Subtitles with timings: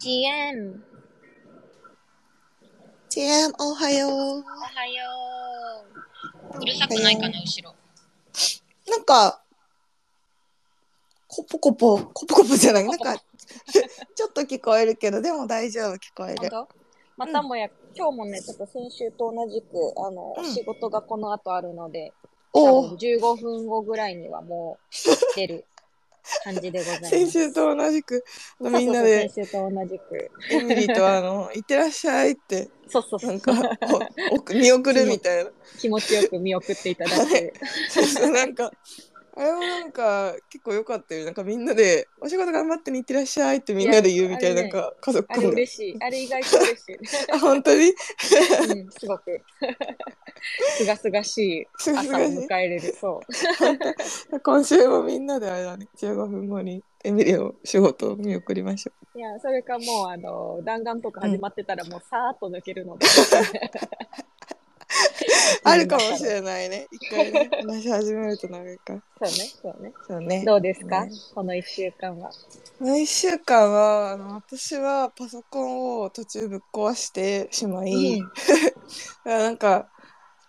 [0.00, 0.82] GM、
[3.10, 4.10] チエン、おはよう。
[4.10, 5.04] おはよ
[6.54, 6.58] う。
[6.58, 7.74] うるさくないかな、後ろ。
[8.88, 9.42] なんか、
[11.28, 13.14] コポコポ、コポコポじゃない、なんか、
[14.16, 16.50] ちょっと聞こえるけど、でも大丈夫、聞こえる。
[17.18, 22.14] またもや、今日もね、ちょっと先週と同じく、あの、うん仕事がこの後あるので、
[22.54, 25.66] 多お分15分後ぐらいにはもう出る
[26.44, 27.10] 感じでございます。
[27.10, 28.24] 先週と同じく、
[28.60, 30.30] みんなで、先週と同じく。
[30.50, 33.30] エミリーとあの、 いってらっしゃいって、そうそうそう。
[33.30, 33.52] なんか、
[34.30, 35.50] おお見送るみたいな。
[35.78, 37.52] 気持ちよく見送っていただく。
[37.88, 38.70] そうそう、なんか、
[39.40, 41.24] あれもなんか、結構良かったよ。
[41.24, 45.48] なんかみんなで、お仕事頑張ってにいってらっしゃいってみんなで言うみたいな、なんか、家族あれ。
[45.48, 45.96] 嬉しい。
[45.98, 46.98] あれ意外と嬉しい。
[47.32, 47.86] あ、 本当に？
[47.88, 49.40] うん、すごく。
[50.76, 52.94] すがすがしい朝を迎えれる。
[53.00, 53.22] そ
[54.32, 54.40] う。
[54.40, 63.06] 今週もみんなであれだね、15分後にエミリーを仕事を見送りましょいや、それかもう、あの、弾丸とか始まってたらもうさーっと抜けるので。
[63.06, 63.08] う。
[65.64, 66.86] あるかもしれないね。
[66.90, 69.02] 一回ね、話し始めると長いから。
[69.28, 69.92] そうね、そうね。
[70.08, 70.44] そうね。
[70.44, 72.30] どうですか、ねこの一週間は。
[72.78, 78.32] この1週間は、あの、私はパソコンを途中ぶっ壊してしまい、うん
[79.24, 79.90] なんか、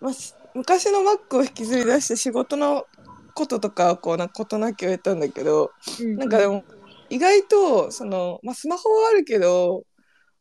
[0.00, 0.12] ま
[0.54, 2.86] 昔の Mac を引きずり出して仕事の
[3.34, 5.70] こととかをこうなんか事なきを得たんだけど、
[6.16, 6.64] なんかでも
[7.08, 9.84] 意外とその、まあ、スマホはあるけど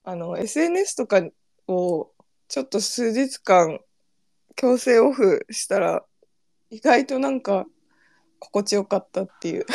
[0.03, 1.21] あの SNS とか
[1.67, 2.11] を
[2.47, 3.79] ちょっと数日間
[4.55, 6.03] 強制オフしたら
[6.69, 7.65] 意外となんか
[8.39, 9.65] 心地よかったっていう。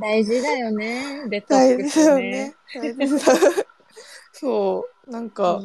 [0.00, 2.54] 大事だよね、 デトッ大事クスね。
[2.74, 3.08] だよね。
[4.32, 5.60] そうなんか、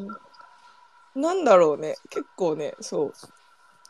[1.15, 1.95] なんだろうね。
[2.09, 3.13] 結構ねそう。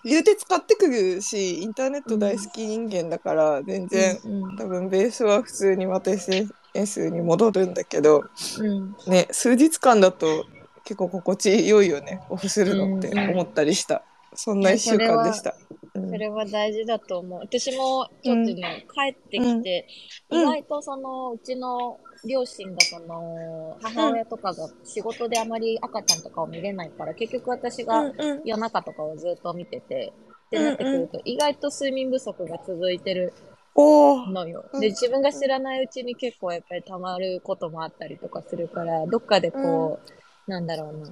[0.04, 4.56] 言うて使ってくるしインターネット大好き人間だから全然、うんうん。
[4.56, 8.24] 多分ベースは普通にまた SNS に戻るんだけど
[8.60, 8.96] うん。
[9.08, 10.46] ね数日間だと
[10.86, 12.22] 結構心地よいよね。
[12.30, 13.30] オフするのってうんうん。
[13.32, 15.56] 思ったりした、そんな1週間でした。
[15.96, 16.10] うん。
[16.10, 17.40] それは大事だと思う。
[17.40, 19.88] 私もちょっとね、帰ってきて、
[20.30, 20.42] うん。
[20.42, 28.42] 意外とその、うちの両親がその、母親とかが仕事であまり赤ちゃんとかを見れないから、結局私がうんうん。
[28.46, 30.14] 夜中とかをずっと見てて、
[30.48, 33.34] ってなってくると、意外と睡眠不足が続いてる
[33.76, 34.66] のよ。
[34.74, 34.82] うん。
[34.82, 40.00] で、自分が知らないうちに結構やっぱり溜まることもあったりとかするから、どっかでこ
[40.48, 41.08] う、なんだろうな、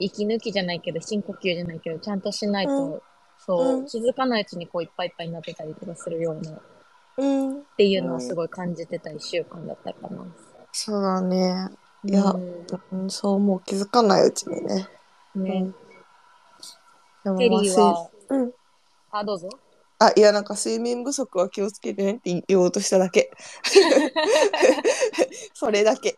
[0.00, 3.02] 息抜きじゃないけど、深呼吸じゃないけど、ちゃんとしないと、うん
[3.46, 6.60] そう、うん気づかないうちにこういっぱいいっぱいになってたりとかするような、っ
[7.16, 10.26] うんていうのをすごい感じてた一週間だったかな。
[10.72, 11.68] そうだね
[12.04, 14.88] いや、うんうん、そうもう気づかないうちにね。
[15.34, 15.70] ね、
[17.24, 18.52] でもテリーはうん
[19.10, 19.48] あ、どうぞ。
[19.98, 23.30] あいやなんか睡眠不足は気をつけてねって言おうとしただけ。
[25.52, 26.16] それだけ。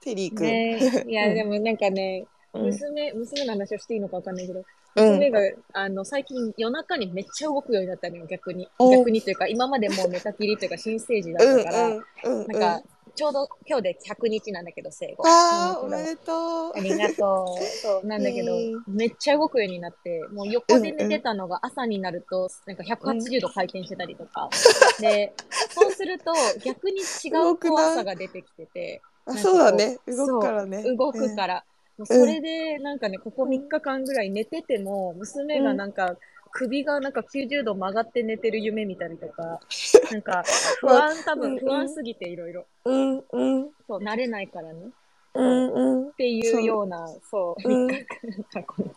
[0.00, 0.46] テリーくん。
[0.46, 4.64] ね、いや、うんでもなんかね、うん娘、娘の話をしていいのかわかんないけど、うん
[4.96, 5.38] 娘が、
[5.72, 8.68] あの、最近夜中にめっちゃ動くようになったのよ、逆に。
[8.78, 12.46] お逆にというか、今までもう寝たきりというか、新生児だうんったから、うんうんうん。
[12.48, 12.82] なんか、
[13.14, 15.24] ちょうど今日で100日なんだけど、生後。
[15.26, 16.72] ああ、おめでとう。
[16.72, 17.64] どありがとう。
[17.82, 18.52] そう、なんだけど
[18.88, 24.48] めっちゃ動くようになって、もう横で寝てたのが朝になると、なんか180度回転してたりとか。
[25.00, 25.32] で、
[25.70, 26.32] そうすると
[26.64, 29.02] 逆に違う怖さが出てきてて、
[29.36, 29.98] そうだね。
[30.06, 30.82] 動くからね。
[30.96, 31.64] 動くから。
[32.06, 36.16] それで、なんかね、ここ3日間ぐらい寝てても、娘がなんか、
[36.52, 39.60] 首がなんか90度曲がって寝てる夢見たりとか、
[40.10, 40.44] なんか、
[40.80, 42.66] 不安、多分不安すぎていろいろ。
[42.84, 43.70] うんうん。
[43.86, 44.90] そう、慣れないからね。
[45.34, 46.08] うんうん。
[46.10, 47.86] っていうような、そう、うん。
[47.86, 48.04] 3日
[48.52, 48.94] 間、この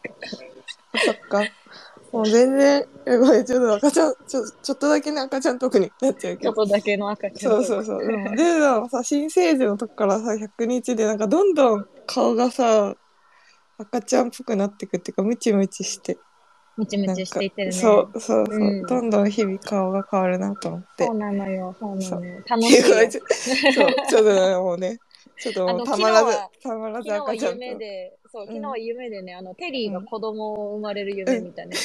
[0.99, 1.43] そっか。
[2.13, 2.85] もう全然、
[3.43, 6.53] ちょっと赤ちゃん、ちょちょっとだけね、赤ちゃん特になっちゃうけど。
[6.53, 7.53] ちょっとだけの赤ちゃん。
[7.53, 8.07] そうそうそう。
[8.07, 8.15] で
[8.59, 12.95] も、さ、新生児のとこからさ、100日で、なんかどんどん顔がさ、
[13.79, 16.19] 赤ちゃんっぽくなってくっていうか、ムチムチして。
[16.77, 17.71] ムチムチしていってるね。
[17.73, 21.05] そうそうそう、うんどんどん日々顔が変わるなと思って。
[21.05, 22.43] そうなのよ、そうなのよ。
[22.47, 23.23] 楽しいそう、ちょっ
[24.09, 24.99] とね、もうね、
[25.39, 27.63] ちょっともうあのたまらず昨日は、たまらず昨日は赤ちゃんと。
[27.63, 31.77] 夢で、そう、ん昨日は夢でね、あの、テリーが子供を生まれる夢みたいな。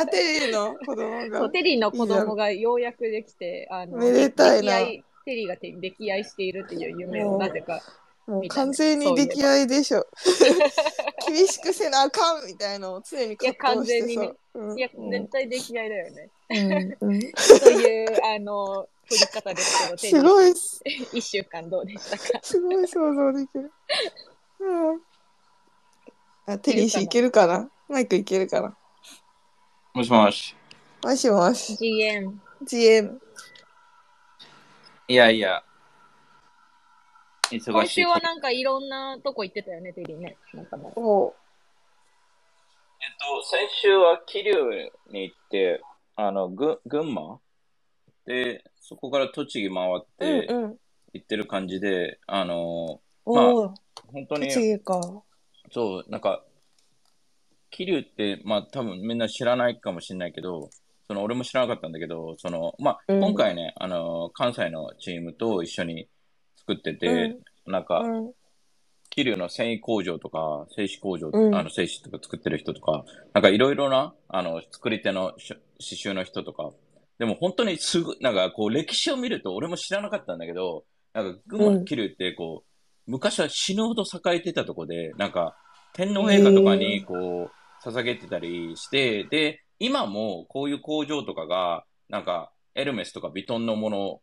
[0.00, 1.50] あ、テリーの子供そう、が。
[1.50, 4.78] テリーの子供がようやくできて、あの、めでたいな
[5.24, 7.82] テリーがて溺愛しているっていう夢をなぜか。
[8.28, 10.06] もう完全に溺愛でしょ。
[11.28, 14.32] 厳しくせなあかんみたいなのを常に葛藤していや完全にね
[14.76, 16.30] いや、絶対溺愛だよね。
[16.50, 17.20] うんうん
[17.60, 20.22] という、あの、取り方ですけど、テリすー。
[20.22, 20.82] ごいっす、
[21.12, 22.40] 一週間どうでしたか？
[22.42, 23.72] すごい想像できる。
[24.60, 25.00] うん。
[26.46, 27.68] あ、テリー氏いけるかな？
[27.88, 28.76] マイクいけるかな？
[29.92, 30.54] もしもし。
[31.02, 31.74] もしもし。
[31.74, 32.40] ?GM。
[32.62, 33.20] GM。
[35.08, 35.62] いやいや、
[37.50, 38.04] 忙今週しい。
[38.04, 40.36] はなんかいろんなとこ行ってたよね、テリーね。
[40.54, 41.00] なんかもう。
[41.00, 41.34] お
[43.00, 45.82] えっと、先週は桐生に行って、
[46.16, 47.40] あの、ぐ、群馬？
[48.24, 50.76] で、そこから栃木回っうてんうん。
[51.12, 53.74] 行ってる感じで、あの、おお、
[54.12, 55.22] 本当に、栃木か。
[55.70, 56.44] そう、なんか、
[57.70, 60.70] 桐生って、まあ多分みんな知らないかもしれないけど、
[61.08, 63.20] その俺も知らなかったんだけど、その、まあ、うん。
[63.20, 66.08] 今回ね、あの、関西のチームと一緒に
[66.56, 67.36] 作ってて、
[67.66, 68.32] なんか、うん。
[69.10, 71.54] 桐生の繊維工場とか、製紙工場、うん。
[71.54, 73.04] あの、製紙とか作ってる人とか、
[73.34, 76.70] なんかいろいろな、あの、作り手のし刺繍の人とか、
[77.18, 80.84] でも本当にすぐ、なんかこう歴史を見ると俺も知らなかったんだけど、
[81.14, 82.75] なんか群馬うん桐生ってこう、
[83.06, 85.56] 昔は死ぬほど栄えてたとこで、なんか
[85.92, 94.20] 天皇陛下とかにこう、捧げてたりして、で、今もこういう工場とかが、なんかエルメスとかビトンのもの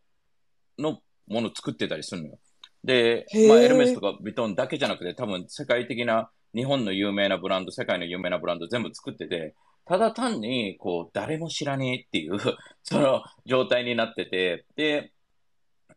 [0.80, 2.40] のものを作ってたりするのよ。
[2.84, 9.56] でまあエルメスとかビトンだけじゃなくて多分世界的な日本の有名なブランド、世界の有名なブランド全部作ってて、
[9.86, 12.38] ただ単にこう誰も知らねえっていう
[12.84, 15.13] その状態になってて、で、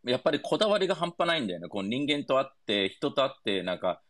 [0.06, 1.68] やっぱりこだわりが半端ないんだよね。
[1.68, 4.00] こう人間と会って、人と会って、なんか、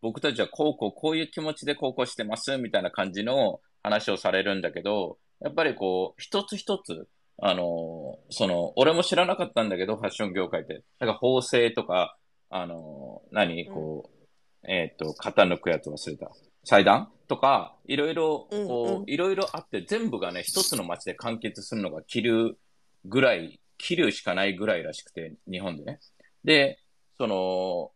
[0.00, 7.06] 僕たちはこうこう、こういう気持ちでこうこうしてます、みたいな感じの話をされるんだけど、やっぱりこう、一つ一つ、
[7.40, 10.82] あのーその、俺も知らなかったんだけど、ファッション業界って。
[11.00, 12.16] なんか縫製とか、
[12.50, 13.66] あのー何？
[13.66, 16.30] こう、えっ、と、型抜くやつ忘れた。
[16.64, 22.56] 裁断とか、いろいろ、うんこうんう、いろいろあって、全部がね、一つの街で完結するのが、気流
[23.04, 25.98] ぐらい、気流しかないぐらいらしくて、日本でね。
[26.44, 26.78] で、
[27.18, 27.90] その、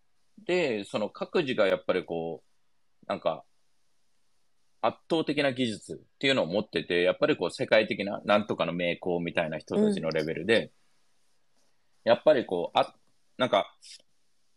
[0.45, 3.45] で、その各自がやっぱりこう、なんか、
[4.83, 10.73] 圧倒的な技術っていうのを持ってて、やっぱりこう世界的ななんとかの名工みたいな人たちのレベルで、
[12.05, 12.95] やっぱりこう、あ、
[13.39, 13.73] なんか、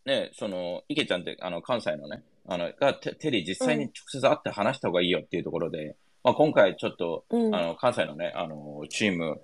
[0.06, 7.54] ね、その、池ちゃんって、あの、関西のね、あの、が、テテリー実際に直接会って話した方がいいよっていうところで、まあ今回ちょっと、うん。
[7.54, 9.40] あの、関西のね、あの、チーム、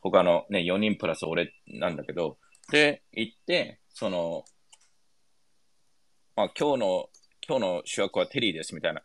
[0.00, 2.38] 他のね、4人プラス俺なんだけど、
[2.70, 4.44] で、行って、その、
[6.36, 7.08] まあ、今日の、
[7.48, 9.02] 今日の主役はテリーです、みたいな。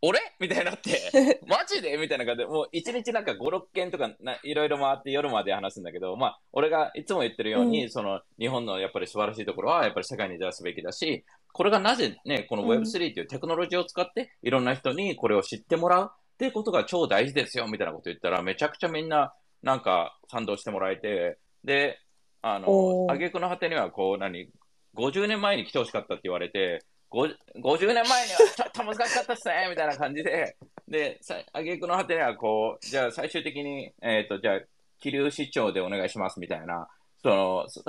[0.00, 0.20] 俺？
[0.38, 1.96] みたいになって、 マジで？
[1.96, 21.98] みたいな感じで、もう一日なんか5、6件とかな、いろいろ回って夜まで話すんだけど、まあ、俺がいつも言ってるように、うその、日本のやっぱり素晴らしいところは、やっぱり世界に出すべきだし、これがなぜね、この Web3 っていうテクノロジーを使って、いろんな人にこれを知ってもらうっていうことが超大事ですよ、みたいなこと言ったら、めちゃくちゃみんな、なんか、賛同してもらえて、で、
[22.40, 24.48] あの挙句の果てには、こう、何、
[24.94, 30.56] 50年前に来てほしかったって言われて、ご50年前には ちょっと難しかったっすね、みたいな感じで、
[30.86, 34.60] で、さ挙句の果てには、こう、じゃあ最終的に、えっ、と、じゃあ、
[35.00, 36.88] 桐生市長でお願いします、みたいな、
[37.22, 37.82] その、そ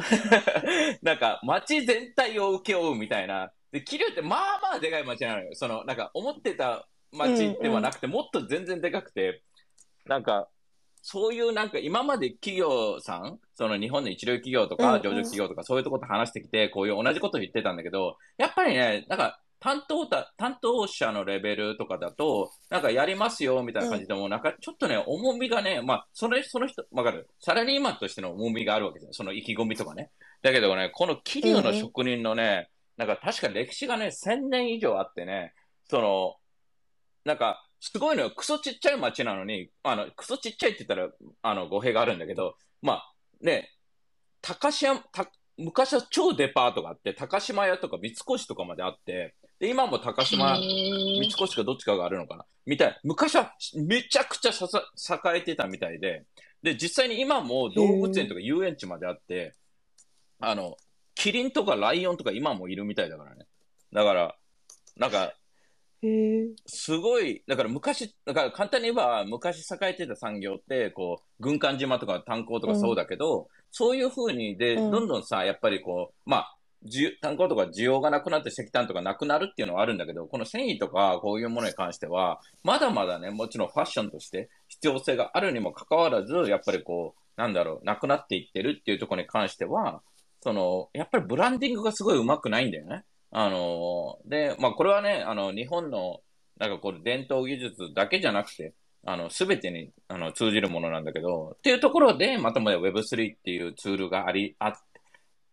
[1.04, 3.51] なんか、街全体を請け負うみたいな。
[3.72, 5.50] で、桐生ってまあまあでかい街なのよ。
[5.54, 9.44] その、なんか、思ってた街ではなくて、もっと全然でかくて、
[10.06, 10.50] なんか、
[11.01, 27.28] そういうなんか今まで企業さん、その日本の一流企業とか上場企業とかそういうとこと話してきて、こういう同じこと言ってたんだけど、やっぱりね、なんか担当た、担当者のレベルとかだと、なんかやりますよみたいな感じでも、なんかちょっとね、重みがね、まあ、それ、その人、わかる？
[27.42, 29.13] サラリーマンとしての重みがあるわけですよ。
[29.13, 30.12] その意気込みとかね。
[30.42, 35.53] だけどね、この企業の職人のね、なんか確か歴史がね、1000年以上あってね、
[35.89, 36.36] その、
[37.25, 38.31] なんか、すごいのよ。
[38.31, 41.09] クソちっちゃい町なのに、あの、クソちっちゃいって言ったら、
[41.41, 43.69] あの、語弊があるんだけど、まあ、ね、
[44.41, 53.00] 高島、た昔は超デパートがあって、高島屋とか三越とかまであって、で、今も高島、三越かどっちかがあるのかなみたい。
[53.03, 56.25] 昔はめちゃくちゃささ栄えてたみたいで、
[56.63, 59.55] で、実際に今も動物園とか遊園地まであって、
[60.39, 60.77] あの、
[61.15, 63.45] キリンとかライオンとか今もいるみたいだからね。
[63.91, 64.36] だから、
[64.95, 65.33] なんか。
[66.65, 74.91] すごい、だから昔、だから簡単に言えば、昔栄えてた産業って、こう、軍艦島とか炭鉱とかそうだけど、そういう風に、で、うん。
[74.91, 90.01] どんどんさ、やっぱりこう、まあ、需炭鉱とか需要がなくなって石炭とかなくなるっていうのはあるんだけど、この繊維とかこういうものに関しては、まだまだね、もちろんファッションとして必要性があるにもかかわらず、やっぱりこう、なんだろう、なくなっていってるっていうところに関しては、
[90.41, 93.03] その、やっぱりブランディングがすごいうまくないんだよね。
[93.31, 96.21] あの、で、まあこれはね、あの、日本の、
[96.57, 98.74] なんかこれ伝統技術だけじゃなくて、
[99.05, 104.74] あの、すべてに、あの、通じるものなんだけど、っていうところで、またまた Web3 っていうツールがあり、あっ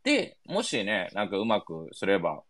[0.03, 2.43] て、もしね、なんかうまくすれば、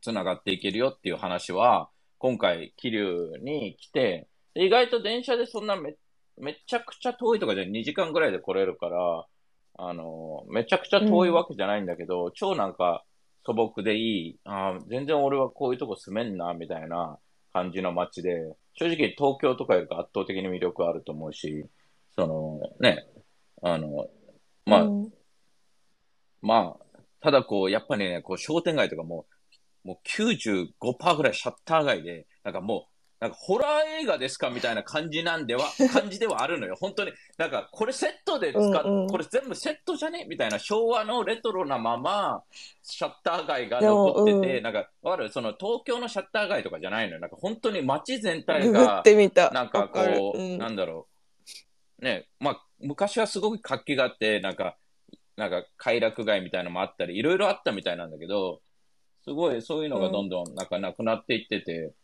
[0.00, 5.94] つながっていけるよっていう話は、今回、桐生に来て、意外と電車でそんなめ、
[6.38, 9.26] めちゃくちゃ遠いとかじゃ2時間ぐらいで来れるから、
[9.78, 13.04] あの、めちゃくちゃ遠いわけじゃないんだけど、超なんか、
[13.50, 17.18] 素朴でいい、あ全然俺はこういうとこ住めんな、みたいな
[17.52, 21.66] 感じの街で、正直東京とかより圧倒的に魅力あると思うし、
[22.14, 23.04] そのね、
[23.62, 24.06] あの、
[24.66, 25.12] まあ、うん、
[26.42, 29.26] まあ、ただこう、やっぱりね、こう商店街とかも、
[29.82, 32.89] もう95%ぐらいシャッター街で、なんかもう、
[33.20, 36.76] なんかホラー映画ですかみたいな感じなんでは、 感じではあるのよ。
[36.80, 37.12] 本当に。
[37.36, 42.42] なんかこれセットで使っ、うんうん、これ全部セットじゃねみたいな昭和のレトロなまま、
[42.82, 45.28] シャッター街が残ってて、うん、なんか、わかる？
[45.30, 47.20] その東京のシャッター街とかじゃないのよ。
[47.20, 49.02] なんか本当に街全体が、
[49.52, 51.06] なんかこう、うん、なんだろ
[52.00, 52.04] う。
[52.04, 54.78] ね、まあ、昔はすごく活気があって、なんか、
[55.36, 58.62] なんか快楽街みたいなのもあったり、いろいろあったみたいなんだけど、
[59.24, 61.94] すごいそういうのがどんどんなんかなくなっていってて、うん、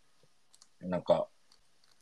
[0.80, 1.28] なんか、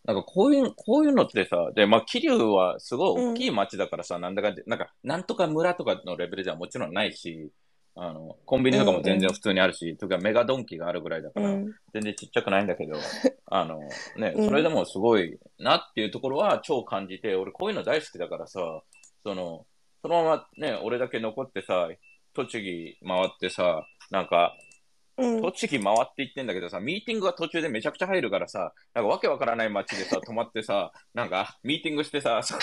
[0.05, 7.51] なんかこういう、こういうのってさ、で、まあ、桐生はすごい大きい町だからさ、うん、なんだか、なんか、なんとか村とかのレベルではもちろんないし、
[7.97, 11.49] あの、コンビニとかも全然普通にあるし、うんうん、とかメガドンキがあるぐらいだから、
[11.93, 12.97] 全然ちっちゃくないんだけど、
[13.47, 13.79] あの、
[14.17, 18.83] ね、それでもすごいなっていうところは超感じて、俺こういうの大好きだからさ、
[19.23, 19.65] その、
[20.03, 21.89] そのままね、俺だけ残ってさ、
[22.35, 24.74] 栃木回ってさ、なんか、うん、
[25.17, 32.61] 栃木回って行ってんだけどさ、ミーティングが途中でめちゃくちゃ入るからさ、なんかわけわからない街でさ、 泊まってさ、なんか、ミーティングしてさ、 そこ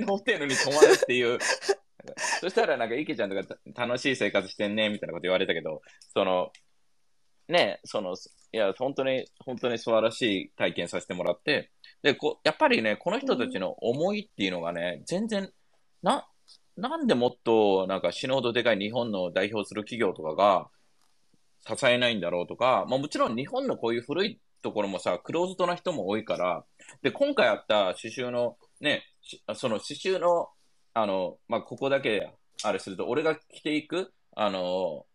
[0.00, 1.38] のホテルに泊まるっていう。
[2.40, 5.82] そしたらなんか、池ちゃんとか楽しい生活してんね、みたいなこと言われたけど、
[6.14, 6.52] その、
[7.48, 8.14] ね、その、
[8.52, 11.70] いや、本当に、本当に素晴らしい体験させてもらって、
[12.02, 15.52] で、こやっぱりね、この人たちの思いっていうのがね、全然、
[16.02, 16.28] な、
[16.76, 20.70] なんでもっとなんか死ぬほどでかい日本の代表する企業とかが
[21.66, 26.64] 支えないんだろうとか、まあ、もちろん日本のこういう古いところもさ、クローズドな人も多いから、
[27.02, 29.04] で、今回あった刺繍のね、
[29.54, 30.48] その刺繍の、
[30.94, 35.06] あの、まあ、ここだけあれすると、俺が着ていく、あの、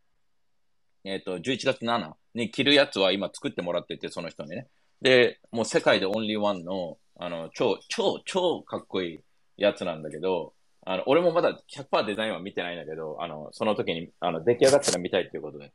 [1.04, 4.68] えっ、ー、と、11月7に着るやつは今作ってもらってて、その人にね。
[5.02, 9.20] で、もう世界でオンリーワンの、あの、超、超、超かっこいい
[9.58, 10.54] やつなんだけど、
[10.86, 15.72] あの、俺もまだ100%デザインは見てないんだけど、あの、その時に、あの、出来上がったら見たいっていうことで。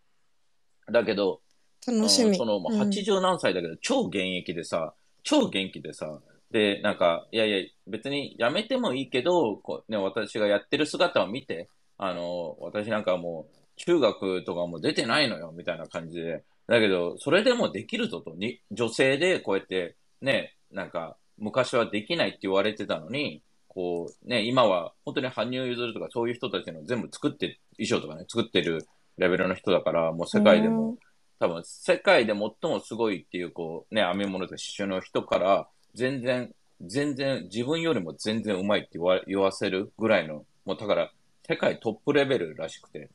[0.90, 1.40] だけど、
[1.86, 2.36] 楽しみ。
[2.36, 6.20] その、80何歳だけど、うん、超現役でさ、超元気でさ、
[6.50, 16.44] で、なんか、いやいや、別にやめてもいいけど、こうね、私がやってる姿を見て、あの、私なんかもう、中学とかも出てないのよ、みたいな感じで。
[16.66, 28.86] だけど、それでもできるぞと、に、女性でこうやって、ね、なんか、昔はできないって言われてたのに、こう、ね、今は本当に羽生結弦とかそういう人たちの全部作って、衣装とかね、作ってる
[29.20, 30.96] レベルの人だから、もう世界でも、
[31.38, 41.12] 多分世界で最もすごいっていう、こう、ね、編み物とか刺繍の人から、全然、全然、自分よりも全然うまいって言わ言わせるぐらいの、もうだから、
[41.46, 43.10] 世界トップレベルらしくて。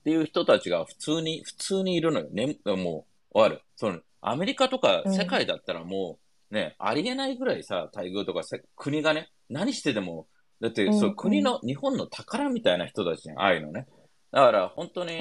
[0.00, 2.28] っていう人たちが普通に、普通にいるのよ。
[2.30, 3.62] ね、もう、わかる。
[3.76, 6.18] その、アメリカとか世界だったらも
[6.50, 8.42] う、ね、ありえないぐらいさ、待遇とか
[8.76, 10.26] 国がね、何してでも、
[10.60, 13.86] だって、そう、国の、日本の宝みたいな人たちじゃん、ああいうのね。
[14.32, 15.20] だから、本当に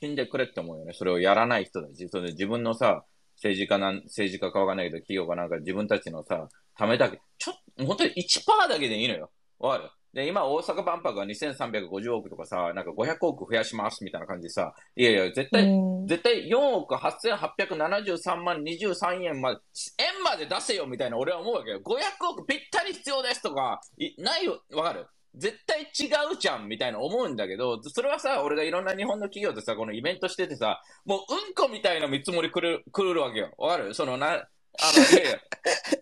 [0.00, 0.92] 死んでくれって思うよね。
[0.92, 2.08] それをやらない人たち。
[2.08, 3.04] それで自分のさ、
[3.36, 9.30] 政治家なん、政治家かわかんないけど、企業かなんか自分たちのさ、ためだけ、ちょっと、本当に1%だけでいいのよ。
[9.58, 9.90] わかる？
[10.14, 15.68] で、今、大阪万博が2350億とかさ、なんか500億増やしますみたいな感じでさ、いやいや、絶対、
[16.06, 19.60] 絶対4億8873万23円まで、
[19.98, 21.80] 円まで出せよみたいな俺は思うわけよ。
[21.84, 25.08] 500億ぴったり必要ですとか、いないよ、わかる？
[25.36, 33.52] 絶対違うじゃんみたいな思うんだけど、それはさ、俺がいろんな日本の企業でさ、このイベントしててさ、もううんこみたいな見積もり来る、来るわけよ。
[33.58, 33.94] わかる？
[33.94, 35.38] そのな、あの、いやいや、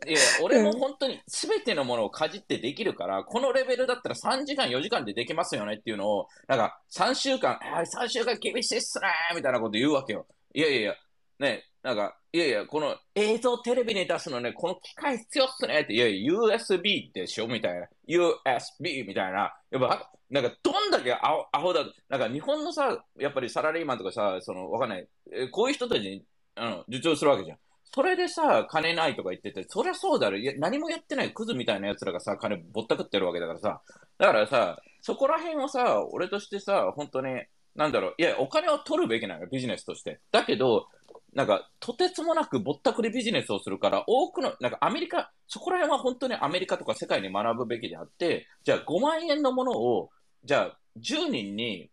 [0.08, 10.26] いや俺も本当に全てのものをかじってできるから、このレベルだったら3時間、4時間でできますよねっていうのを、なんか3週間、3週間厳しいっすねみたいなこと言うわけよ。
[10.54, 10.94] いやいやいや、
[11.38, 17.88] ね、なんか、いやいや、この映像テレビに出すのね、この機械必要っすねって、いやいや、USB でしょみたいな。
[18.08, 19.52] USB みたいな。
[19.70, 26.24] やっぱ、なんか、どんだけアホアホだ、なんか日本のさ、やっぱりサラリーマンとかさ、その、わかんない、えこういう人たちに、
[26.54, 27.58] あの、受注するわけじゃん。
[27.94, 30.38] それでさ、金ないとか言ってて、そりゃそうだろ。
[30.38, 33.82] いや、何もやってないクズみたいな奴らがさ、金ぼったくってるわけだからさ。
[34.18, 37.42] だからさ、そこら辺をさ、俺としてさ、本当に、
[37.74, 40.20] なんだろう、いや、お金を取るべきなのよ、ビジネスとして。
[40.30, 40.86] だけど、
[41.32, 50.10] なんか、とてつもなくぼったくりビジネスをするから、多くの、なんかアメリカ、そこら辺は本当にアメリカとか世界に学ぶべきであって、じゃあ5万円のものを、
[50.44, 51.90] じゃあ10人に、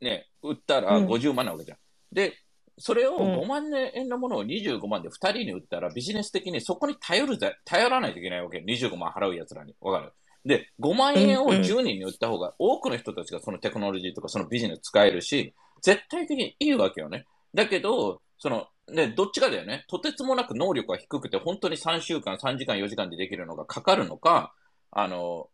[0.00, 1.78] ね、売ったら50万なわけじゃん。
[1.78, 2.34] うん、で、
[2.78, 8.58] それを5万円のものを25万で2人に売ったら、ビジネス的にそこに頼るぜ、頼らないといけないわけ。
[8.66, 9.74] 25万払う奴らに。
[9.80, 10.12] わかる？
[10.44, 17.26] で、5万円を10人に売った方が、多くの人たちがそのテクノロジーとかそのビジネス使えるし、絶対的にいいわけよね。
[17.54, 19.84] だけど、その、ね、どっちかだよね。
[19.88, 24.54] とてつもなく能力が低くて、本当に3週間、3時間、4時間でできるのがかかるのか、
[24.90, 25.48] あの、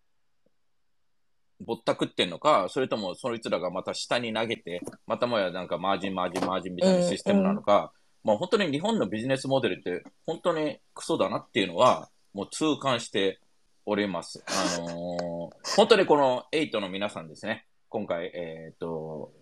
[1.65, 7.93] ぼったくってんのか、それともそいつらがまた下に投げて、またもやなんかマージン、マージン、マージンみたいなシステムなのか、
[8.25, 13.41] まあ本当に日本のビジネスモデルって本当にクソだなっていうのは、もう痛感して
[13.87, 14.45] おります。
[14.47, 19.33] あのー、本当にこの8の皆さんですね、今回、えっ、ー、と、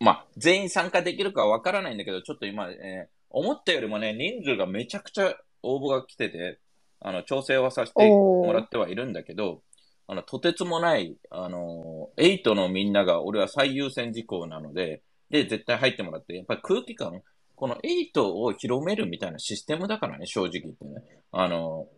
[0.00, 6.60] まあ全員参加できるかわからないんだけど、ちょっと今、えー、思ったよりもね、人数がめちゃくちゃ応募が来てて、
[7.00, 9.62] あの、調整はさせてもらってはいるんだけど、
[10.06, 17.22] あの、とてつもない、あの、8のみんなが俺は最優先事項なので、で、絶対入ってもらって、やっぱり空気感、
[17.54, 21.02] この8を広めるみたいなシステムだからね、正直言ってね。
[21.32, 21.88] あの、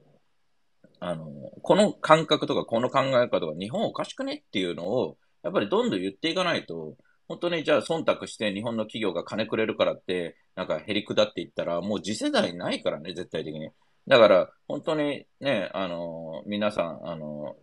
[0.99, 1.31] あの、
[1.63, 6.97] この感覚とかこの考え方が日本おかしくねっていうのを、やっぱりどんどん言っていかないと、
[7.31, 13.71] 本当にじゃあ忖度して日本の企業が金くれるからって、なんか減り下っていったら、もう次世代ないからね、絶対的に。
[14.09, 17.55] だから、本当にね、あの、皆さん、あの、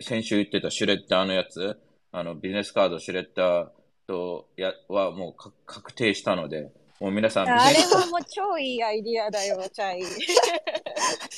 [0.00, 1.78] 先週言ってたシュレッダーのやつ、
[2.10, 3.68] あの、ビジネスカードシュレッダー
[4.08, 10.02] と、や、はもう確定したので、もう皆さん、あれはもう超いいアイディアだよ、チャイ。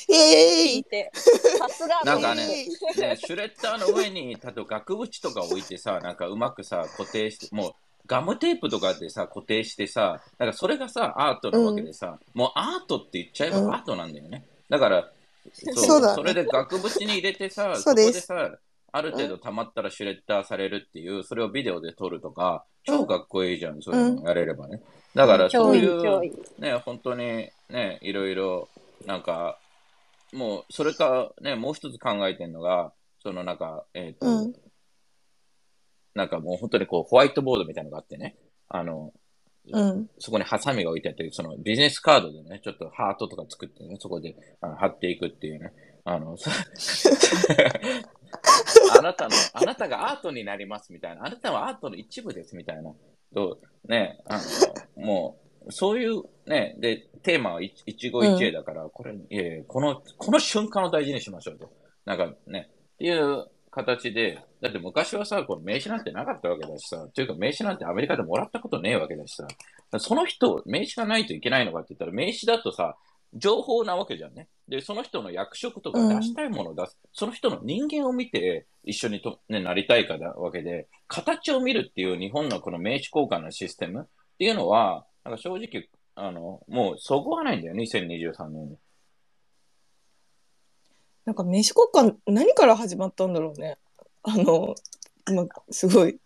[0.09, 2.01] ええー、さすが。
[2.03, 7.73] なんかね、ね、シュレッダーの上に、例えば額縁とか置いてさ、なんかうまくさ、固定して、もう、
[8.05, 14.45] ガムテープとかでさ、固定してさ、なんかそれがさ、アートなわけでさ、うん、もうアートって言っちゃえばアートなんだよね。
[14.69, 15.11] だから、
[15.75, 18.57] そうそそれで額縁に入れてさ、 そこでさ、
[18.91, 24.81] ある程度溜まったらシュレッダーされるっていう、それをビデオで撮るとか、超かっこいいじゃん、そういうのやれればね。
[25.15, 26.21] だからそういう、
[26.59, 28.67] ね、本当にね、いろいろ、
[29.05, 29.59] なんか、
[30.33, 34.53] もう、それか、ね、もう一つ考えてるのが、そのなんか、えっ、ー、と、うん、
[36.15, 38.35] なんかもう本当にこう、ホワイトボードみたいなのがあってね、
[38.67, 39.13] あの、
[39.71, 45.71] うん、そこにハサミが置いてあって、そのビジネスカードでね、ちょっとハートとか作ってね、そこであの貼っていくっていうね。
[46.03, 46.35] あの、
[48.99, 51.25] あなたの、あなたがアートになりますみたいな。
[51.25, 52.93] あなたはアートの一部ですみたいな。
[53.33, 54.37] と、ね、あ
[54.97, 61.71] の、もう、そういうね、で、テーマは一期一会だから、うん、これ、いえ、この、この瞬間を大事にしましょうと。
[62.05, 69.47] なんかね、っていう形で、だって昔はさ、この名刺なんてなかったわけだしさ、というか名刺なんてアメリカでもらったことねえわけだしさ、
[69.99, 72.95] その人、名刺がないといけないのかって言ったら、名刺だとさ、
[73.35, 74.47] 情報なわけじゃんね。
[74.67, 84.05] で、その人の役職とか出したいものを出す、うん、その人の人間を見て一緒にと、ね、なりたいかだわけで、形を見るっていう日本のこの名刺交換のシステムっ
[84.37, 88.77] ていうのは、なんか正直、あの、もうそこがないんだよ、2023年に。
[91.25, 93.77] なんか名刺交換、何から始まったんだろうね。
[94.23, 94.75] あの、
[95.33, 96.19] まあ、すごい、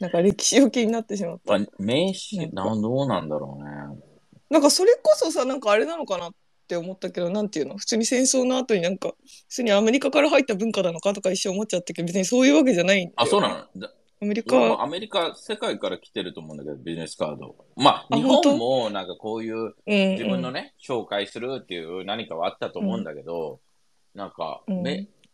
[0.00, 1.58] なんか歴史を気になってしまった。
[1.78, 4.02] 名刺、などうなんだろうね。
[4.50, 6.34] なんかそれこそさなんかあれなのかなっ
[6.68, 7.76] て思ったけどなんていうの？
[7.76, 9.14] 普通に戦争の後になんか普
[9.48, 13.88] 通にアメリカから入った文化なのかとか一瞬思っちゃったけど別にそういうわけじゃないんあそうなの？
[14.22, 14.82] アメリカ。
[14.82, 17.56] アメリカ世界から来てると思うんだけどビジネスカード。
[17.76, 23.60] まあ日本もなんかこういう自分のね、うんうん、紹介するっていう何かはあったと思うんだけど、
[24.14, 24.84] うん、なんか、うん、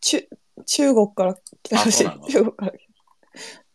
[0.00, 0.28] 中
[0.66, 2.72] 中国から来たらしい中国から。
[2.72, 2.86] 来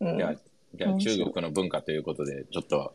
[0.00, 0.34] た、うん、じゃあ
[0.74, 2.94] じゃあ中国の文化ということでちょっと。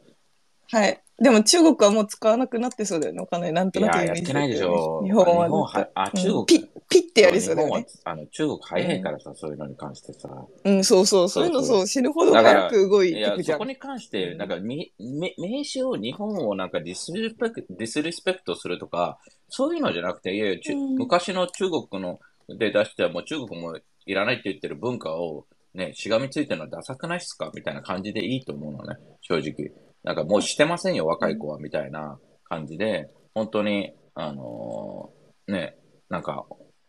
[0.72, 1.02] はい。
[1.22, 3.52] でも中国はもう使わなくなってそうだよね、お金。
[3.52, 5.04] なんとなく、やってないでしょ。
[5.04, 5.46] 日本は。
[5.46, 7.88] 日本はあ、中国、ピッ、ピッてやりそうだよね。
[8.04, 10.30] あの中国早いからさ、そういうのに関してさ。
[10.66, 11.30] うん、そうそう。
[11.30, 13.58] そういうのそう、死ぬほど早く動いてくじゃん。
[13.58, 29.72] そこに関して、なんか、み、め、名刺を日本をなんかディスリスペクト、ディスリスペクトするとか、そういうのじゃなくて、いやいや、昔の中国ので出してはもう中国もいらないって言ってる文化を、ね、しがみついてるのはダサくないっすかみたいな感じでいいと思うのね、正直。
[30.04, 35.78] なんかもうしてませんよ、若い子は、みたいな感じで、本当に、あのー、ね、
[36.10, 36.46] なんか、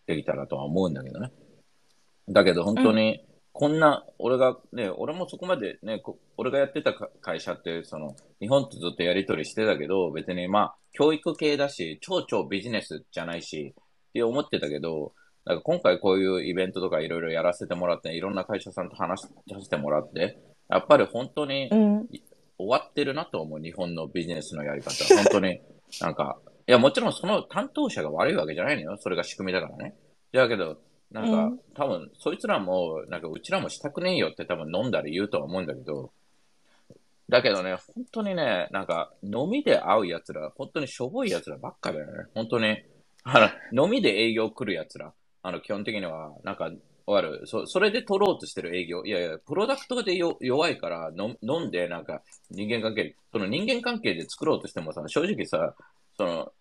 [0.07, 1.31] できたらとは思うんだけどね。
[2.29, 6.03] だけど本当に、こんな、俺がね、俺もそこまでね、
[6.37, 15.12] 俺がやってた会社って、その、日本とずっとやりとりしてたけど、別にまあ、教育系だし、超超ビジネスじゃないし、って思ってたけど、
[15.45, 19.29] なんか今回こういうイベントとかいろいろやらせてもらって、いろんな会社さんと話さ
[19.61, 20.38] せてもらって、
[20.71, 21.69] やっぱり本当に、
[22.59, 24.93] 終わってるなと思う、日本のビジネスのやり方。
[25.15, 25.61] 本当に、
[26.01, 28.96] なんか、いや、もちろんその担当者が悪いわけじゃないのよ。
[28.98, 29.94] それが仕組みだからね。
[30.33, 30.79] だけど、
[31.11, 36.11] なんか、うん、多分、そいつらも、なんか、うちらもしたくねえよって多分飲んだり言うとは思うんだけど、
[37.29, 42.25] だけどね、本当にね、なんか、飲みで会う奴ら、本当にしょぼい奴らばっかだよね。
[42.35, 42.83] 本当に、
[43.25, 46.70] あの、飲みで営業来る奴ら、あの、基本的には、なんか、
[47.05, 47.42] わかる？
[47.46, 49.05] そそれで取ろうとしてる営業。
[49.05, 55.75] いやいや、プロダクトでよ弱いからの飲んで、なんか人間関係、その人間関係で作ろうとしてもさ、正直さ、
[56.22, 56.52] その、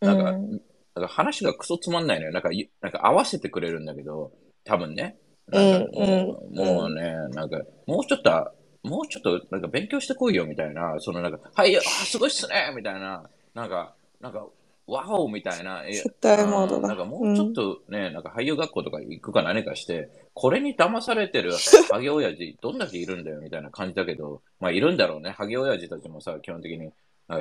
[0.00, 0.60] なんか、うん
[0.92, 2.32] なんか話がクソつまんないのよ。
[2.32, 4.32] なんか、ゆなんか合わせてくれるんだけど、
[4.64, 5.16] 多分ね。
[5.46, 8.50] なんかもう,、ね、なんか、もうちょっと、
[8.82, 13.22] もうちょっと、なんか勉強してこいよ、みたいな、そのなんか、はい、あ、すごいっすね、みたいな、
[13.54, 14.48] なんか、なんか、
[14.88, 21.52] ワオみたいな、え接待モードだうんなんかもうちょっとね、なんか俳優学校とか行くか何かして、これに騙されてる
[21.92, 25.30] ハゲ親父、どんだけいるんだよ、みたいな感じだけど、まあいるんだろうね。
[25.30, 26.90] ハゲ親父たちもさ、基本的に、
[27.28, 27.40] あ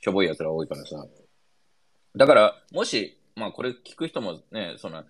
[0.00, 1.06] ししょぼい奴ら多いからさ。
[2.16, 5.04] だから、もし、まあこれ聞く人もね、その、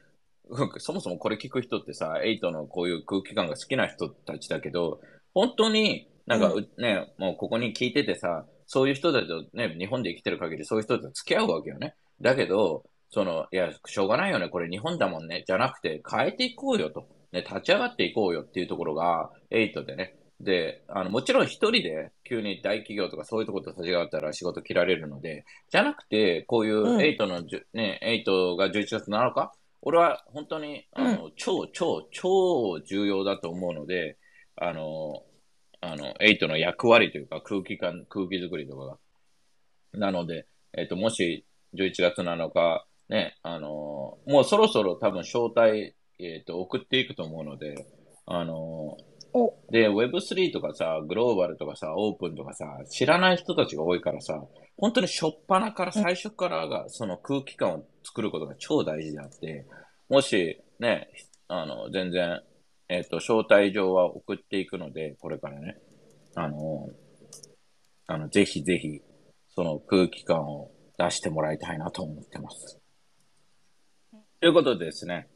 [0.78, 5.00] そもそもこれ聞く人ってさ、エイトのこういう空気感が好きな人たちだけど、
[5.32, 11.94] 本当になんか、ううね、もうここに聞いててさ、そういう人たちとね、日本で生きてる限りそういう人と付き合うわけよね。
[12.20, 17.08] だけど、その、いや、しょうがないよね、これ日本だもんね、じゃなくて変えていこうよと。
[17.32, 20.16] ね、立ち上がっていこうよっていうところが、エイトでね。
[20.40, 34.18] で、あの、もちろん一人で急に大企業とかそういうところと立ち上がったら仕事切られるので、じゃなくて、こういううんエイトのじゅ、ね、エイトが11月7日、俺は本当に、あの、超、超、超重要だと思うので、
[34.56, 35.22] あの、
[35.82, 38.98] あの、エイトの役割というか空気感、空気作りとかが。
[39.92, 47.86] なので、えっ、と、もし11月7日、ね、あの、もうそろそろ多分招待、えっ、と、送っていくと思うので、
[48.26, 48.98] あの、お
[49.70, 54.42] で、Web3 とかさ、グローバルとかさ、オープンとかさ、知らない人たちが多いからさ、
[54.76, 59.66] 本当に初っ端から最初からが、その空気感を作ることが超大事であって、
[60.08, 61.08] もし、ね、
[61.48, 62.42] あの、全然、
[62.88, 65.76] えっ、と、招待状は送っていくので、これからね、
[66.34, 66.88] あの、
[68.06, 69.00] あの、ぜひぜひ、
[69.54, 72.80] その空気感を出してもらいたいなと思ってます。
[74.40, 75.28] ということでですね、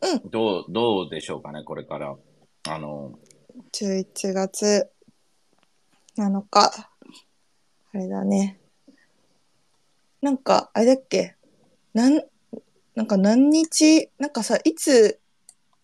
[0.00, 2.16] うんどう、どうでしょうかね、これから。
[2.66, 3.18] あの、
[3.72, 4.90] 11月
[6.16, 6.88] 7日。
[7.92, 8.60] あれだね。
[10.20, 11.36] なんか、あれだっけ？
[11.94, 12.22] なん、
[12.94, 15.20] なんか何日、なんかさ、いつ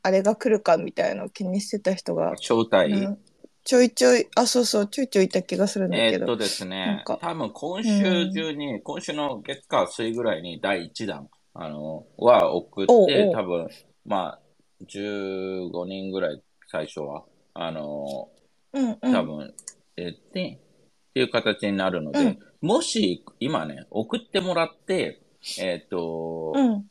[0.02, 3.18] あれが来るかみたいのを気にしてた人が、招待、うん。
[3.64, 6.16] ちょいちょい、あ、そうそう、ちょいちょいいた気がするんだけど。
[6.16, 13.68] えーっとですなね多分今週中に、今週の月火水ぐらいに第1弾、あの、は送って、多分、
[14.04, 14.40] まあ、
[14.86, 16.42] 15人ぐらい
[16.74, 17.22] 最初は、
[17.54, 18.28] あの、
[18.72, 19.12] うんうん。
[19.12, 19.54] 多分、
[19.96, 20.58] えーって、
[21.10, 22.38] っていう形になるので、うん。
[22.60, 25.22] もし、今ね、送ってもらって、
[25.60, 26.84] えーっと、うん。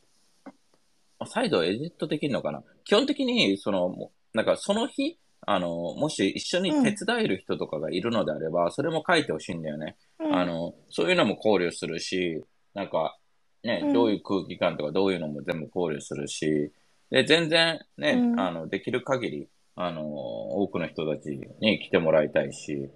[1.26, 2.62] 再度エディットできるのかな？
[2.84, 9.96] 基本的に、その、なんかその日、あの、もし一緒に手伝える人とかがいるのであれば、それも書いてほしいんだよね。
[10.18, 10.34] うん。
[10.34, 12.42] あの、そういうのも考慮するし、
[12.72, 13.18] なんか、
[13.62, 13.92] ね、うん。
[13.92, 16.72] どういう空気感とかどういうのも全部考慮するし、
[17.10, 18.40] で、全然ね、うん。
[18.40, 22.90] あの、できる限り、あの、多くの人たちに来てもらいたいし、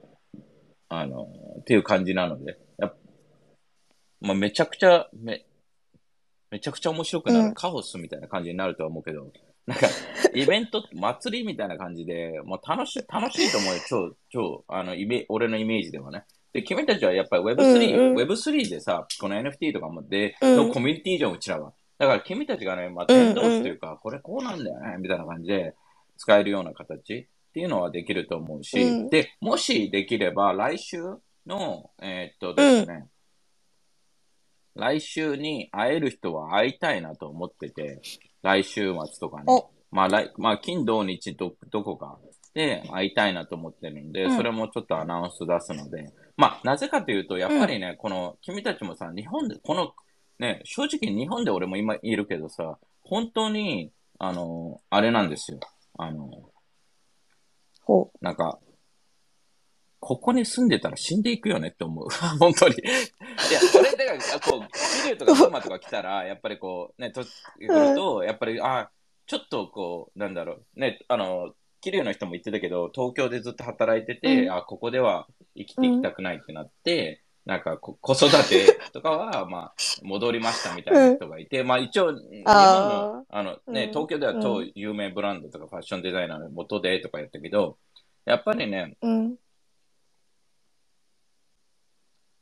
[0.89, 1.27] あの、
[1.61, 2.97] っていう感じなので、やっ
[4.21, 5.45] まあ、めちゃくちゃ、め、
[6.51, 9.31] めちゃくちゃ面白くなる、うんカオスみたいな感じになるとは思うけど、
[9.67, 9.87] なんか、
[10.35, 16.25] イベント、祭りみたいな感じで、もう楽しい、楽しいと思うよ、超、超、あの、イメ、俺のイメージではね。
[16.53, 21.75] で、君たちはやっぱり Web3、うんうん Web3 でさ、この NFT とかもで、うんのコミュニティじゃん、うちらは。
[21.99, 25.75] だから君たちがね、まあ、伝道師というか、これこうなんだよね、みたいな感じで
[26.19, 29.09] 使えるような形っていうのはできると思うし、うん。
[29.09, 30.99] で、もしできれば来週
[31.47, 33.07] の、えーっとですね、
[34.75, 38.01] 来週に会える人は会いたいなと思ってて、
[38.43, 39.45] 来週末とかね。
[39.49, 39.71] お。
[39.91, 42.19] まあ、来、まあ、金、土、日ど、どこか
[42.55, 44.37] で会いたいなと思ってるんで、うん。
[44.37, 49.95] それもちょっとアナウンス出すので、まあ、なぜかというと、やっぱりね、この、君たちもさ、日本で、この、
[50.39, 55.59] ね、正直日本で俺も今いるけどさ、本当に、あの、あれなんですよ。
[55.99, 56.31] あの、
[57.83, 58.59] ほなんか、
[60.01, 62.07] ここに住んでたら死んでいくよねって思う。
[62.39, 62.77] 本当に。
[62.77, 64.69] いや、これで、あこう、
[65.03, 68.91] 桐生とか群馬とか来たら、 やっぱりこう、ね、と、来ると、やっぱり、あ、
[69.27, 87.79] ちょっとこう、なんだろう、ね、あの、桐生の人も言ってたけど、東京でずっと働いてて、うんあ、ここでは生きていきたくないってなって、なんかこ、子育てとかは、まあ、戻りましたみたいな人がいて、まあ一応、日本の、あのね、うん東京では超有名ブランドとかファッションデザイナーの元でとかやったけど、
[88.27, 89.09] やっぱりね、う。
[89.09, 89.29] うん。
[89.31, 89.35] っ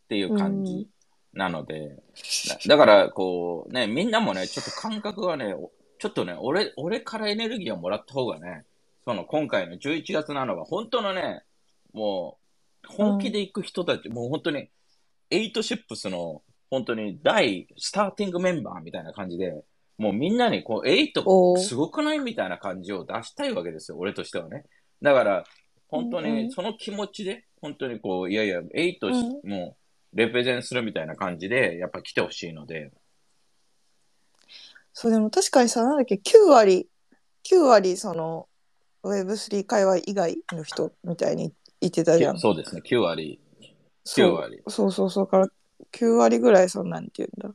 [0.08, 0.88] ていう感じ
[1.32, 2.02] なので、
[2.66, 8.64] だだから、こう、ね、みんなもね、ちょっと感覚がね、おちょっとね、俺、俺からエネルギーをもらった方がね、
[9.04, 11.44] その今回の11月なのは、本当のね、
[11.92, 12.38] も
[12.84, 14.68] う、本気で行く人たち、もう本当に、
[15.30, 19.54] エイトシップスの、本当に大スターティングメンバーみたいな感じで、
[19.98, 24.64] もうみんなにこう、エイトすごくないみたいな感じを出したいわけですよ、俺としてはね。
[25.02, 25.44] だから、
[25.88, 29.76] 本当にその気持ちで、本当にこう、いやいや、エイトうんも
[30.12, 32.92] う、レペゼンするみたいな感じで、やっぱ来てほしいので、
[34.98, 36.88] そうでも確かにさなんだっけ9割
[37.44, 38.48] 9割その
[39.04, 42.38] Web3 界隈以外の人みたいに言ってたじゃん。
[42.38, 43.38] そうですね、9割。
[44.06, 44.34] 9そう。
[44.34, 44.62] 割。
[44.68, 45.24] そうそうそう。
[45.24, 45.48] だから
[45.92, 47.54] 9割ぐらいそんなんて言うんだ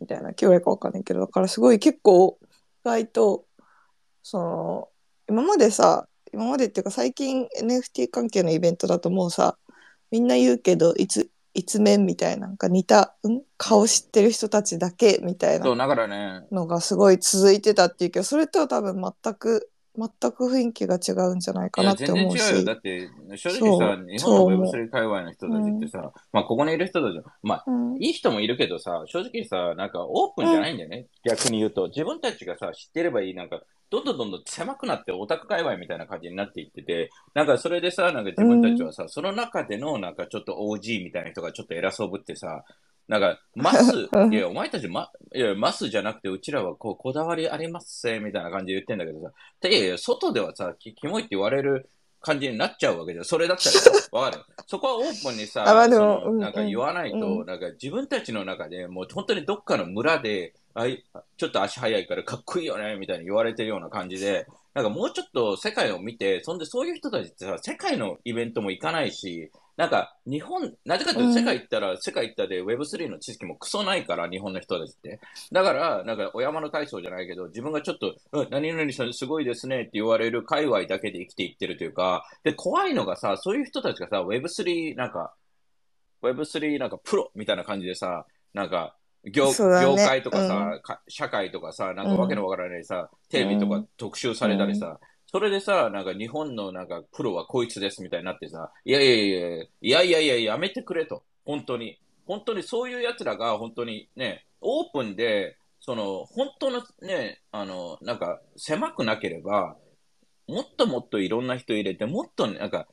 [0.00, 2.46] みたいな9割かわかんないけどだからすごい結構意
[2.84, 3.44] 外と
[4.22, 4.88] その
[5.28, 9.56] 今までさ今までっていうか最近 NFT 関係のイベントだともうさ
[10.10, 22.50] みんな言うけどいつ一面みたいななんか似た、ん、顔知ってる人たちだけみたいなそう、だからね、のがすごい続いてたっていうけどそれとは多分全く全く雰囲気が違うんじゃないかなって全然思うし。
[22.50, 22.64] 違うよ。
[22.64, 27.96] だって、正直さ、日本の Web3 界隈の人たちってさ、まあ、ここにいる人たち、まあ、うん。
[28.02, 31.06] いい人もいるけどさ、正直さ、なんかオープンじゃないんだよね。
[31.24, 31.88] 逆に言うと。
[31.88, 42.64] 自分たちがさ、知ってればいい、なんか、どんどんどんどん狭くなってオタク界隈みたいな感じになっていってて、なんかそれでさ、なんか自分たちはさ、その中でのなんかちょっと OG みたいな人がちょっと偉そうぶってさ、
[43.08, 51.88] なんか、マス、 いや、お前たち、ま、いや、マスじゃなくて、うちらはこう、こだわりありますせ、みたいな感じで言ってんだけどさ、いやいや、外ではさ、きキモいって言われる
[52.22, 53.24] 感じになっちゃうわけじゃん。
[53.24, 53.80] それだったらよ、
[54.12, 54.44] わかる。
[54.66, 57.46] そこはオープンにさ、あまあでもうんそのなんか言わないと、うん。
[57.46, 61.04] なんか自分たちの中でもう本当にどっかの村で、あい
[61.36, 75.20] ちょっと足早いからかっこいいよね、みたいに言われてるような感じで、なんかもうちょっと世界を見て、そんでそういう人たちってさ、世界のイベントも行かないし、なんか日本、なぜかというとうん世界行ったら、世界行ったで Web3 の知識もクソないから、日本の人たちって。
[75.50, 85.34] だから、なんかお山の体操じゃないけど、自分がちょっと、うん、何々さんすごいですねって言われる界隈だけで生きていってるというか、で、怖いのがさ、そういう人たちがさ、Web3 なんか、
[86.22, 89.52] Web3 なんかプロみたいな感じでさ、なんか、業ね。
[89.82, 94.98] 業界とかさ、か社会とかさ、なんかわけのわからないさ、テレビとか特集されたりさ、
[95.32, 101.22] それでさ、なんか日本のなんかプロはこいつですみたいになってさ、いやいやいやいや、いやいやいや、やめてくれと。
[101.46, 101.98] 本当に。
[102.26, 109.76] 本当にそういう奴らが本当にね、オープンで、その、本当のね、あの、なんか狭くなければ、
[110.46, 112.86] もっともっといろんな人入れて、もっとなんか、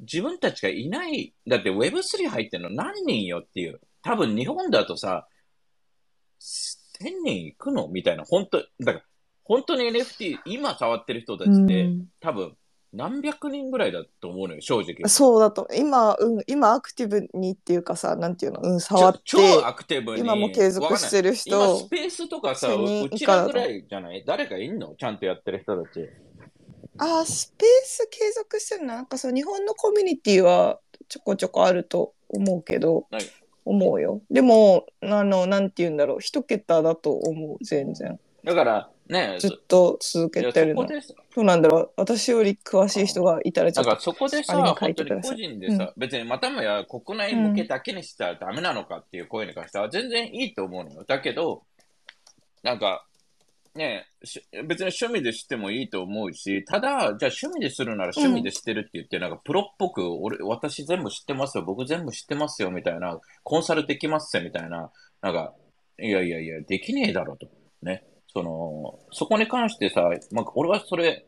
[0.00, 3.80] 自分たちがいない、だって Web3 入ってるの何人よっていう。
[4.02, 5.28] 多分日本だとさ、
[6.40, 7.88] 1000人行くの？
[7.88, 8.24] みたいな。
[8.24, 9.04] 本当だから、
[9.52, 12.06] 本当に NFT 今触ってる人たちって、うん。
[12.20, 12.56] 多分
[12.94, 15.06] 何百人ぐらいだと思うのよ、正直。
[15.08, 20.20] そうだと今、うん、今アクティブにっていうかさなんていうの、うん、触って超アクティブに。
[20.20, 21.50] 今も継続してる人。
[21.50, 24.24] 今、スペースとかさ、1000人うちらぐらいじゃない？
[24.26, 24.94] 誰かいんの？
[24.98, 26.08] ちゃんとやってる人たち。
[26.96, 33.22] あースペース継続してるのなんかそう日本のコミュニティはちょこちょこあると思うけどはい。
[33.64, 34.20] 思うよ。
[34.28, 36.18] でもあのなんて言うんだろう。
[36.20, 38.18] 一桁だと思う全然。
[38.44, 40.86] だから、ね、ずっと続けてるの。
[41.34, 41.90] そうなんだろう。
[41.96, 51.04] 私より詳しい人がいたらちょっとだからそこでさ、に書本当に個人でさ、別にまたもや国内向けだけにしたらダメなのかっていう声に関しては全然いいと思うのよ。
[51.06, 51.62] だけど、
[52.62, 53.06] なんか、
[53.74, 64.90] ねし別に趣味でしてもいいと思うし、ただ、じゃあ趣味でするなら趣味でしてるって言って、なんかプロっぽく、俺、私全部知ってますよ、僕全部知ってますよ、みたいな、コンサルできますよ、みたいな、
[65.22, 65.54] なんか、
[65.98, 67.48] いやいやいや、できねえだろと。
[67.82, 68.04] ね。
[68.32, 71.26] その、そこに関してさ、まあ、俺はそれ、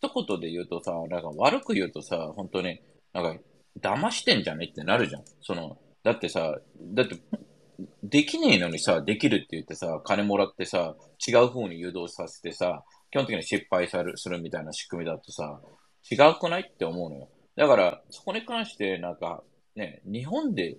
[0.00, 2.80] 一言で言うとさ、なんか悪く言うとさ、本当に、
[3.12, 3.42] なんか、
[3.80, 5.24] 騙してんじゃねってなるじゃん。
[5.42, 6.58] その、だってさ、
[6.94, 7.16] だって、
[8.02, 15.60] できねえのにさ、できるって言ってさ、金もらってさ、違う風に誘導させてさ、基本的に失敗されるするみたいな仕組みだとさ、
[16.10, 17.28] 違くないって思うのよ。
[17.56, 19.42] だから、そこに関して、なんか、
[19.74, 20.76] ね、日本で、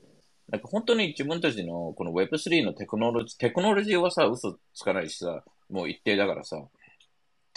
[0.50, 6.58] なんか本当に自分たちのこの Web3 のテクノロジー、テクノロジーはさ、嘘つかないしさ、もう一定だからさ、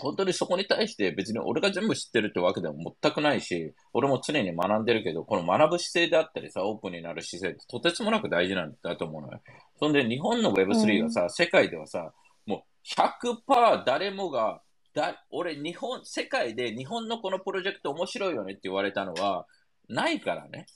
[0.00, 9.40] 本当にそこに対して別に俺が全部知ってるってわけでは全くないし、俺も常に学んでるけど、この学ぶ姿勢であったりさ、オープンになる姿勢ってとてつもなく大事なんだと思うのよ。
[9.78, 12.12] そんで日本の Web3 がさ、世界ではさ、
[12.46, 14.62] もう100%誰もが、
[14.94, 19.46] だ俺日本、世界で日本のこのプロジェクト面白いよねって言われたのは、
[19.88, 20.66] ないからね。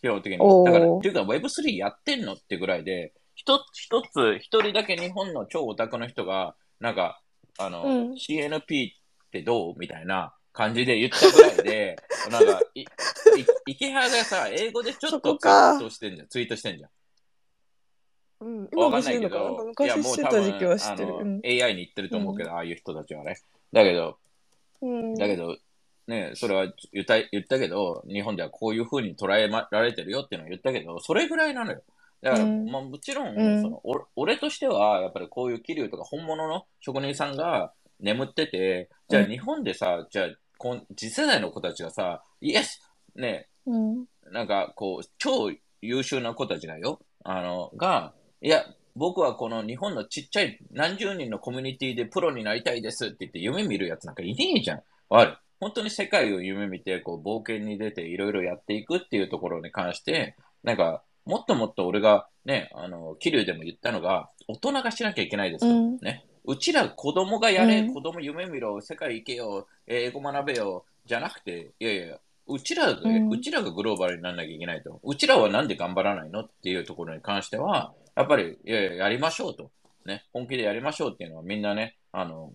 [0.00, 0.38] 基本的に。
[0.38, 7.20] だから、っていうか Web3 やってんのってぐらいで、一つ、一つ、一人だけ日本の超オタクの人が、なんか、
[7.58, 8.94] あの、うん CNP っ
[9.30, 11.96] てどうみたいな感じで言ったぐらいで、
[12.30, 12.86] なんか、い、い、
[13.66, 16.28] 池原がさ、英語でちょっそとツイートしてんじゃん。
[16.28, 16.90] ツイートしてんじゃん。
[18.38, 21.14] うん、わ今もしてかんないけど、るのかな昔や、もう多してた時期は分、知ってる。
[21.14, 23.36] うん AI に言ってると思うけど、ああいう人たちはね。
[23.72, 24.18] だけど、
[24.82, 25.56] うんだけど、
[26.06, 31.82] ね、それは言った言ったけど、日本ではこういう風に捉えまられてるよっていうのは言ったけど、それぐらいなのよ。
[32.22, 42.80] だから、うんまあもちろん、うんそのお俺としては、やっぱりこういう桐生とか本物の職人さんが眠ってて、じゃあうん日本でさ、じゃあこん次世代の子たちがさ、イエス
[43.16, 44.04] ね、うん。
[44.32, 45.50] なんかこう、超
[45.82, 48.64] 優秀な子たちがよ、あの、が、いや、
[48.94, 54.82] 僕はこの日本のちっちゃい何十人のコミュニティでプロになりたいですって言って夢見るやつなんかいねえじゃん。
[55.10, 55.36] ある。
[55.60, 65.68] 本当に世界を夢見て、こう、冒険に出ていろいろやっていくっていうところに関して、なんか、もっともっと俺がね、あの、桐生でも言ったのが、大人がしなきゃいけないですと。
[65.68, 66.24] うんね。
[66.44, 75.00] うちら子供がやれ、うん子供夢見ろ、世界行けよ、英語学べよ、じゃなくて、いやいや、うちらが、うんうちらがグローバルにならなきゃいけないと。
[75.02, 76.42] うちらはなんで頑張らないの？
[76.42, 79.72] っていうところに関しては、やっぱり、いやいや、やりましょうと。
[80.04, 80.24] ね。
[80.32, 82.52] 本気でやりましょうっていうのはみんなね、あの、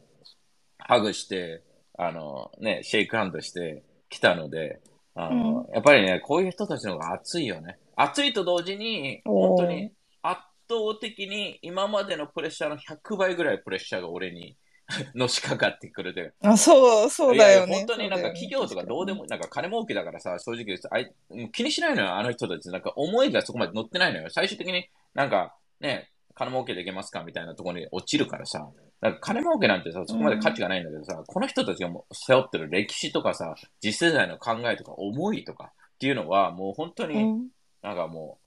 [0.77, 1.61] ハグして、
[1.97, 4.81] あの、ね、シェイクハンドしてきたので、
[5.15, 7.77] あの、やっぱりね、こういう人たちの方が熱いよね。
[7.95, 14.55] 熱いと同時に、本当に圧倒的に今までのプレッシャーの100倍ぐらいプレッシャーが俺に
[15.15, 16.33] のしかかってくるという。
[16.43, 17.75] あ、そう、そういやいやだよね。
[17.77, 21.13] 本当になんか企業とかどうでも、なんか金儲けだからさ、正直あい
[21.51, 22.69] 気にしないのよ、あの人たち。
[22.69, 24.29] なんか思いがそこまで乗ってないのよ。
[24.29, 28.67] 最終的になんかね、金儲けできますかみたいなところに落ちるからさ。
[29.01, 37.47] なんか金儲けなんてさ、そこまで価値がないんだけどさ、この人たちがもう背負ってる歴史とかさ、次世代の考えとか思いとかっていうのは、もう本当に、うん
[37.81, 38.37] なんかも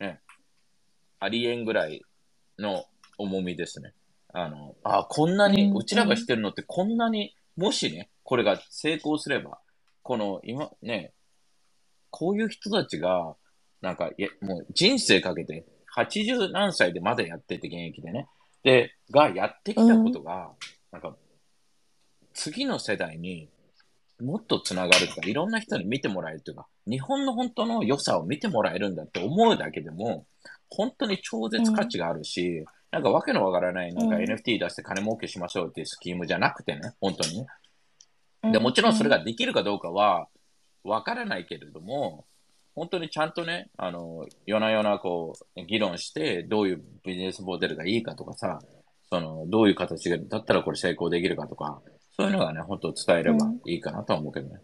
[0.00, 0.20] う、ね、
[1.18, 2.02] ありえんぐらい
[2.58, 2.84] の
[3.16, 3.94] 重みですね。
[4.34, 9.58] あの、あ、こんなに、うんうちらがしてるのってこんなに、もしね、これが成功すれば、
[10.02, 11.12] この、今、ね、
[12.10, 13.34] こういう人たちが、
[13.80, 15.64] なんか、いや、もう人生かけて、
[15.96, 18.26] 80何歳でまだやってて、現役でね。
[18.62, 20.52] で、がやってきたことが、
[20.90, 21.16] なんか、
[22.34, 23.48] 次の世代に
[24.20, 30.26] もっとつながるとか、いろんな人に見てもらえるというか、日本の本当の良さを見てもらえるんだって思うだけでも、
[30.70, 38.52] 本当に超絶価値があるし、なんかわけのわからない、なんかうん NFT 出して金儲けしましょうっていうスキームじゃなくてね、本当にね。
[38.52, 40.28] で、もちろんそれができるかどうかは
[40.84, 42.24] わからないけれども、
[42.74, 48.58] 本当にちゃんとね、あの、夜な夜なこう、議論して、どういうビジネスモデルがいいかとかさ、
[49.10, 51.82] その、どういう形だったらこれ成功できるかとか、
[52.16, 54.60] そういうのがね、本当伝えればいいかなとは思うけどね。